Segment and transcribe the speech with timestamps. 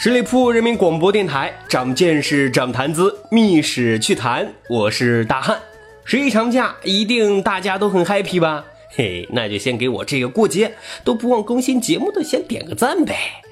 [0.00, 4.48] 十里铺人民广播电台，长见识，长谈资，密室趣谈。
[4.70, 5.58] 我是大汉。
[6.04, 8.64] 十一长假一定大家都很 happy 吧？
[8.94, 10.72] 嘿，那就先给我这个过节
[11.02, 13.42] 都不忘更新节目的先点个赞呗。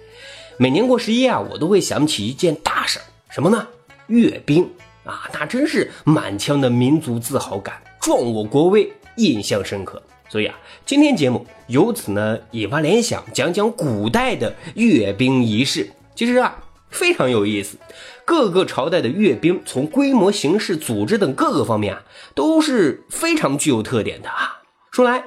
[0.57, 3.67] 每年过十一啊，我都会想起一件大事，什么呢？
[4.07, 4.71] 阅兵
[5.03, 10.01] 啊，那真是满腔的民族自豪感，壮我国威，印象深刻。
[10.29, 15.91] 所以啊，今天节目由此呢引发联想，讲讲古代的阅兵仪式。
[16.17, 17.77] 其实啊，非常有意思。
[18.25, 22.03] 各个朝代的阅兵，从规模、形式、组织等各个方面啊，
[22.35, 24.63] 都是非常具有特点的啊。
[24.91, 25.23] 说来，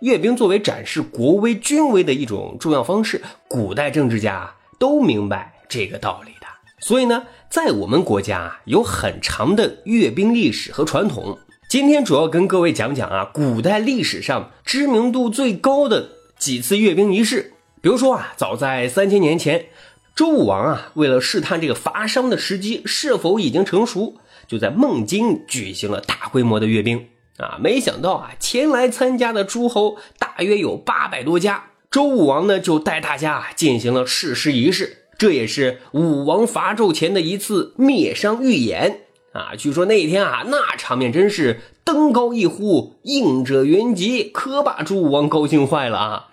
[0.00, 6.46] 阅兵作为展示国威、军威的一种重要方式，古代政治家都明白这个道理的。
[6.80, 11.38] 所以呢，在我们国家啊，有很长的阅兵历史和传统。
[11.68, 17.54] 今天主要跟各位讲讲啊，古代历史上知名度最高的几次阅兵仪式。
[17.80, 19.66] 比如说啊，早在三千年前。
[20.14, 27.06] 周武王啊，为了试探这个伐商的时机是否已经成熟，就在孟津举行了大规模的阅兵
[27.38, 27.56] 啊。
[27.58, 31.70] 没想到啊，前来参加的诸侯大约有八百多家。
[31.90, 39.00] 周武王呢，就带大家啊进行了誓师仪式，这也是武王伐纣前的一次灭商预演
[39.32, 39.52] 啊。
[39.56, 46.28] 据说那天啊，那场面真是登高一呼，应者云集，可把周武王高兴坏了啊。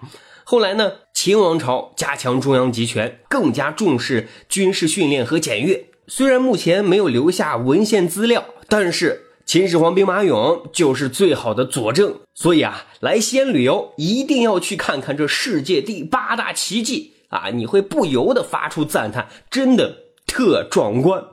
[0.51, 0.93] 后来呢？
[1.13, 5.85] 秦王朝加强中央集权，更加重视军事训练和检阅。
[6.07, 12.21] 虽然目前没有留下文献资料，但是秦始皇兵马俑就是最好的佐证。
[12.33, 17.51] 所以啊，来西安旅游一定要去看看这世界第八大奇迹啊！
[17.51, 21.23] 你会不由得发出赞叹，真的特壮观。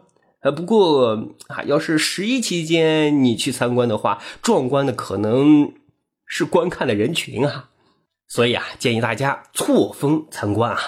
[0.42, 5.72] 呃，不过啊，要是十一期间你去参观的话，壮观的可能
[6.26, 7.70] 是观看的人群啊。
[8.28, 10.80] 所以啊，建议大家错峰参观啊。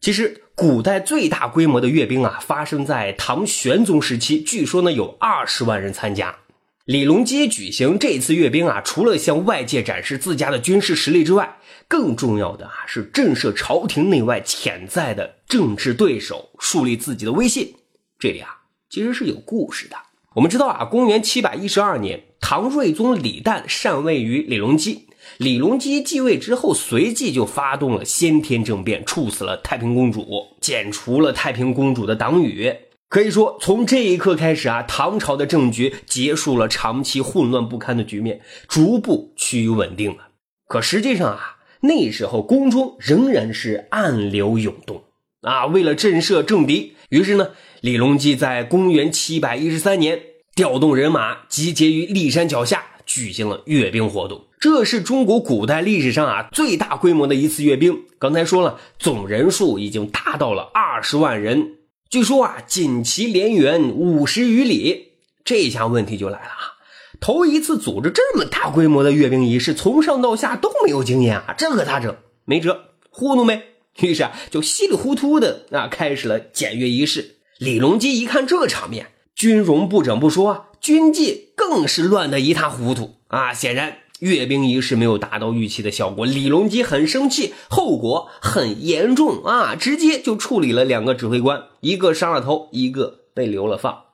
[0.00, 6.36] 其实，古代最大规模的阅兵啊，发生在唐玄宗时期，据说呢有二十万人参加。
[6.84, 11.58] 李隆基举行这次阅兵啊，除了向外界展示自家的军事实力之外，
[11.88, 17.74] 更重要的啊是震慑朝廷内外潜在的政治对手，树立自己的威信。
[18.18, 18.50] 这里啊，
[18.90, 19.96] 其实是有故事的。
[20.34, 25.08] 我们知道啊，公元七百一十二年，唐睿宗李旦禅位于李隆基。
[25.38, 32.74] 李隆基继位之后，随即就发动了先天政变，处死了太平公主，剪除了太平公主的党羽。
[33.08, 40.28] 可以说，从这一刻开始啊，唐朝的政局结束了长期混乱不堪的局面，逐步趋于稳定了。
[40.66, 45.04] 可实际上啊，那时候宫中仍然是暗流涌动
[45.42, 45.66] 啊。
[45.66, 50.20] 为了震慑政敌，于是呢，李隆基在公元七百一十三年
[50.56, 54.42] 调动人马，集结于骊山脚下，举行了阅兵活动。
[54.64, 58.04] 这是中国古代历史上啊最大规模的一次阅兵。
[58.18, 61.72] 刚才说了，总人数已经达到了二十万人。
[62.08, 65.18] 据说啊，锦旗连援五十余里。
[65.44, 66.80] 这下问题就来了啊，
[67.20, 72.16] 头一次组织这么大规模的阅兵仪式，从上到下都没有经验啊，这可咋整？
[72.46, 73.64] 没辙，糊弄呗。
[74.00, 77.36] 于是啊，就稀里糊涂的啊开始了检阅仪式。
[77.58, 83.52] 李隆基一看这场面，军容不整不说，军纪更是乱得一塌糊涂啊！
[83.52, 83.98] 显然。
[84.24, 89.76] 阅兵仪式没有达到预期的效果，李隆基很生气，后果很严重啊！
[89.76, 94.04] 直接就处理了两个指挥官，一个杀了头，一个被流了放。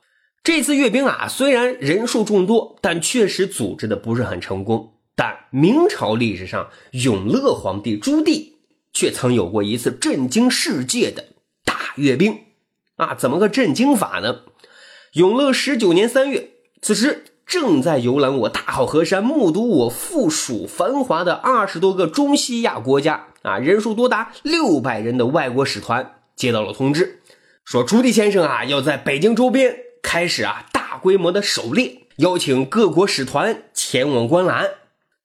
[0.43, 4.95] 这次阅兵啊，虽然人数众多，但确实组织的不是很成功。
[5.15, 8.55] 但明朝历史上，永乐皇帝朱棣
[8.93, 11.27] 却曾有过一次震惊世界的
[11.65, 12.37] 大阅兵
[12.97, 13.15] 啊！
[13.15, 14.41] 怎么个震惊法呢？
[15.13, 16.51] 永乐十九年三月，
[16.83, 17.27] 此时。
[17.51, 27.19] 正在游览我大好河山，目睹我附属繁华的二十多个中西亚国家啊，人数多达六百人的外国使团接到了通知，
[27.65, 34.71] 说朱棣先生啊要在北京周边开始啊大规模的狩猎，邀请各国使团前往观览。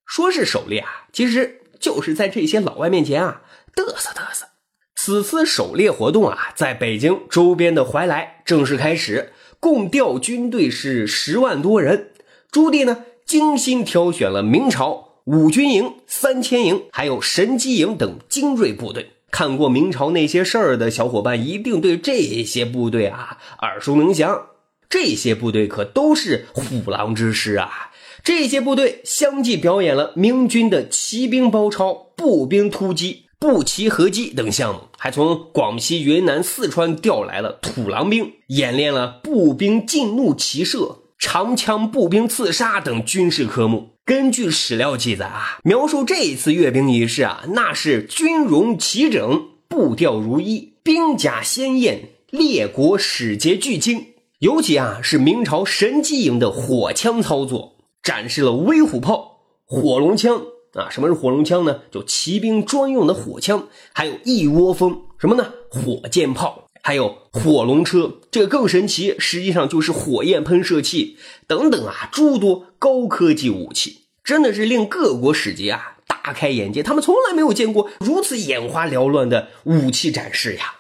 [0.07, 3.43] 说是狩猎啊，其实就是在这些老外面前啊
[3.75, 4.47] 嘚瑟嘚瑟。
[4.95, 12.13] 此次狩猎活动啊，在北京周边的怀来正式开始，共调军队是十万多人。
[12.55, 19.11] 朱棣呢，精心挑选了明朝五军营、三千营，还有神机营等精锐部队。
[19.29, 24.41] 看过明朝那些事儿的小伙伴，一定对这些部队啊耳熟能详。
[24.87, 27.91] 这些部队可都是虎狼之师啊！
[28.23, 33.25] 这些部队相继表演了明军的骑兵包抄、步兵突击。
[33.37, 43.95] 步骑合击等项目，还从广西、云南、四川调来了土狼兵，演练了步兵进怒骑射、长枪步兵刺杀等军事科目。
[44.05, 54.13] 根据史料记载啊，描述这一次阅兵仪式啊，那是军容齐整，步调如一，兵甲鲜艳，列国使节俱精。
[54.37, 60.39] 尤其啊，是明朝神机营的火枪操作，展示了威虎炮、火龙枪。
[60.73, 61.79] 啊，什么是火龙枪呢？
[61.89, 65.51] 就骑兵专用的火枪，还有一窝蜂什么呢？
[65.71, 71.17] 火箭炮，还有火龙车，这个更神奇，实际上就是火焰喷射器
[71.47, 80.75] 等等啊，诸多高科技武器，真的是令各国使节啊大开眼界，他们从来没有见过如此眼花缭乱的武器展示呀！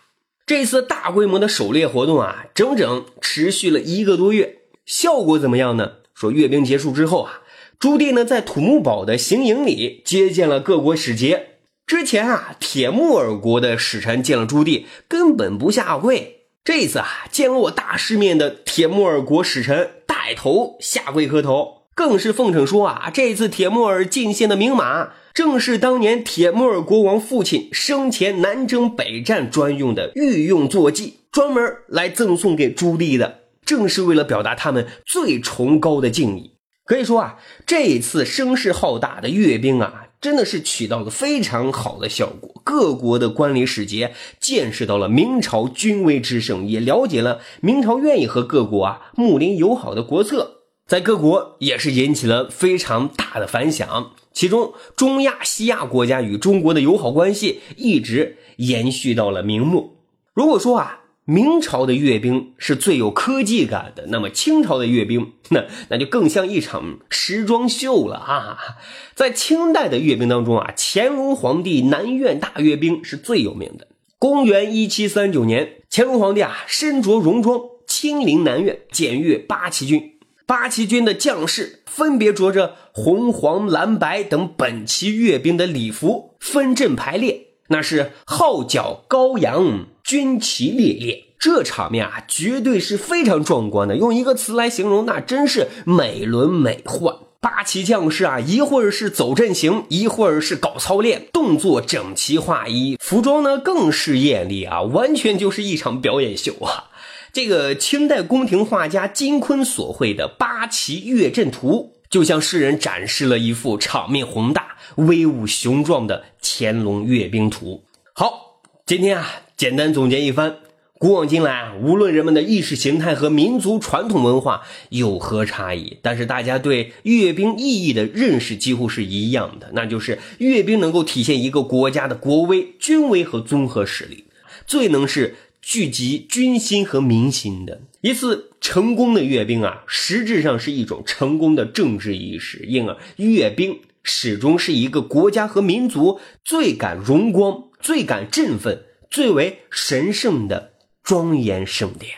[0.45, 5.93] 这次大规模的狩猎活动啊，整整持续了一个多月，效果怎么样呢？
[6.13, 7.41] 说阅兵结束之后啊。
[7.79, 11.54] 朱棣呢，在土木堡的行营里接见了各国使节。
[11.85, 16.47] 之前啊，铁木尔国的使臣见了朱棣，根本不下跪。
[16.63, 36.53] 这次啊，见了我大世面的铁木尔国使臣带头下跪磕头，更是奉承说啊，这次铁木尔进献的名马，正是当年铁木尔国王父亲生前南征北战专用的御用坐骑，专门来赠送给朱棣的，正是为了表达他们最崇高的敬意。
[36.83, 37.37] 可以说啊，
[37.67, 42.49] 这一次声势浩大的阅兵啊，真的是起到了非常好的效果。
[42.63, 54.13] 各国的官吏使节见识到了明朝军威之盛，也了解了明朝愿意和各国啊睦邻友好的国策，在各国也是引起了非常大的反响。
[54.33, 59.91] 其中，中亚、西亚国家与中国的友好关系一直延续到了明末。
[60.33, 61.01] 如果说啊。
[61.27, 68.57] 明朝的阅兵是最有科技感的，那么清朝的阅兵， 那那就更像一场时装秀了啊！
[69.15, 73.87] 在清代的阅兵当中啊，乾隆皇帝南苑大阅兵是最有名的。
[74.19, 89.85] 公元一七三九年，乾隆皇帝啊身着戎装亲临南苑检阅八旗军，八旗军的将士分别着着红、黄、蓝、白等本旗阅兵的礼服，分阵排列，那是号角高扬。
[90.03, 93.97] 军旗猎猎，这场面啊，绝对是非常壮观的。
[93.97, 97.21] 用一个词来形容，那真是美轮美奂。
[97.39, 106.91] 八旗将士啊，一会儿是走阵型，一会儿是搞操练，动作整齐划一，服装呢更是艳丽啊，完全就是一场表演秀啊。
[107.33, 117.83] 这个清代宫廷画家金昆所绘的八旗阅阵图，就向世人展示了一幅场面宏大、威武雄壮的乾隆阅兵图。
[118.13, 119.41] 好，今天啊。
[119.57, 120.57] 简单总结一番，
[120.97, 134.25] 古往今来啊，无论人们的意识形态和民族传统文化有何差异，但是大家对阅兵意义的认识几乎是一样的，那就是阅兵能够体现一个国家的国威、军威和综合实力，
[134.67, 148.85] 最能是聚集军心和民心的一次成功的阅兵啊，实质上是一种成功的政治意识，因而阅兵始终是一个国家和民族最感荣光、最感振奋。
[149.07, 152.17] 最为神圣的庄严盛典，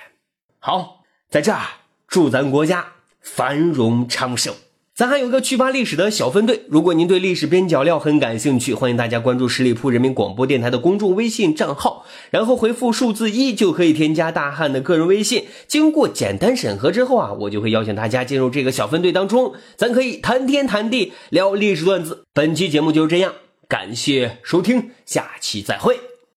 [0.58, 1.62] 好，在这儿
[2.08, 4.56] 祝咱国家繁荣昌盛。
[4.98, 15.46] 咱还有个趣扒历史的小分队，如果您对历史边角料很感兴趣，欢迎大家关注十里铺人民广播电台的公众微信账号，然后回复数字一就可以添加大汉的个人微信。
[15.68, 22.24] 经过简单审核之后啊，我就会邀请大家进入这个小分队当中，咱可以谈天谈地聊历史段子。
[22.34, 23.36] 本期节目就是这样，
[23.68, 26.07] 感谢收听，下期再会。